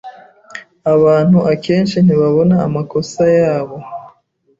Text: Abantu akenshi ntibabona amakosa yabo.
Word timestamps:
Abantu 0.93 1.37
akenshi 1.53 1.97
ntibabona 2.01 2.55
amakosa 2.67 3.23
yabo. 3.39 3.77